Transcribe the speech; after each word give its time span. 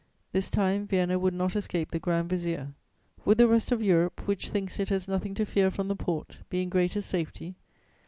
This 0.31 0.49
time, 0.49 0.87
Vienna 0.87 1.19
would 1.19 1.31
not 1.35 1.55
escape 1.55 1.91
the 1.91 1.99
Grand 1.99 2.27
Vizier. 2.27 2.73
Would 3.23 3.37
the 3.37 3.47
rest 3.47 3.71
of 3.71 3.83
Europe, 3.83 4.25
which 4.27 4.49
thinks 4.49 4.79
it 4.79 4.89
has 4.89 5.07
nothing 5.07 5.35
to 5.35 5.45
fear 5.45 5.69
from 5.69 5.89
the 5.89 5.95
Porte, 5.95 6.39
be 6.49 6.63
in 6.63 6.69
greater 6.69 7.01
safety? 7.01 7.53